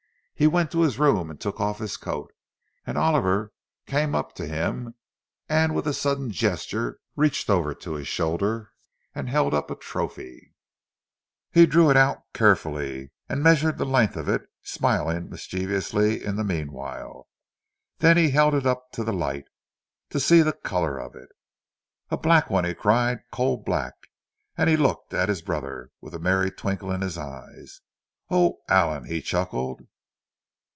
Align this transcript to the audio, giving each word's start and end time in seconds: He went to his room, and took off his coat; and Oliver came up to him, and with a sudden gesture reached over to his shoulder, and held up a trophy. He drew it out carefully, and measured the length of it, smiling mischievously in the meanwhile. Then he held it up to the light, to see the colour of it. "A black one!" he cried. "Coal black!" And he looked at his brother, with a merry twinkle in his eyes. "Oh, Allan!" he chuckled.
He 0.33 0.47
went 0.47 0.71
to 0.71 0.81
his 0.81 0.97
room, 0.97 1.29
and 1.29 1.39
took 1.39 1.59
off 1.61 1.77
his 1.77 1.97
coat; 1.97 2.33
and 2.83 2.97
Oliver 2.97 3.53
came 3.85 4.15
up 4.15 4.33
to 4.33 4.47
him, 4.47 4.95
and 5.47 5.75
with 5.75 5.85
a 5.85 5.93
sudden 5.93 6.31
gesture 6.31 6.99
reached 7.15 7.47
over 7.47 7.75
to 7.75 7.93
his 7.93 8.07
shoulder, 8.07 8.71
and 9.13 9.29
held 9.29 9.53
up 9.53 9.69
a 9.69 9.75
trophy. 9.75 10.55
He 11.51 11.67
drew 11.67 11.91
it 11.91 11.95
out 11.95 12.23
carefully, 12.33 13.11
and 13.29 13.43
measured 13.43 13.77
the 13.77 13.85
length 13.85 14.15
of 14.15 14.27
it, 14.27 14.41
smiling 14.63 15.29
mischievously 15.29 16.23
in 16.23 16.37
the 16.37 16.43
meanwhile. 16.43 17.27
Then 17.99 18.17
he 18.17 18.31
held 18.31 18.55
it 18.55 18.65
up 18.65 18.89
to 18.93 19.03
the 19.03 19.13
light, 19.13 19.45
to 20.09 20.19
see 20.19 20.41
the 20.41 20.53
colour 20.53 20.97
of 20.97 21.13
it. 21.13 21.29
"A 22.09 22.17
black 22.17 22.49
one!" 22.49 22.63
he 22.65 22.73
cried. 22.73 23.19
"Coal 23.31 23.57
black!" 23.57 23.93
And 24.57 24.71
he 24.71 24.75
looked 24.75 25.13
at 25.13 25.29
his 25.29 25.43
brother, 25.43 25.91
with 26.01 26.15
a 26.15 26.19
merry 26.19 26.49
twinkle 26.49 26.89
in 26.91 27.01
his 27.01 27.15
eyes. 27.15 27.81
"Oh, 28.31 28.61
Allan!" 28.67 29.03
he 29.03 29.21
chuckled. 29.21 29.83